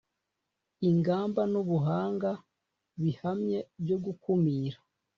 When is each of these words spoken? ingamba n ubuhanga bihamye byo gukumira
ingamba 0.89 1.41
n 1.51 1.53
ubuhanga 1.61 2.31
bihamye 3.01 3.59
byo 3.83 3.97
gukumira 4.05 4.77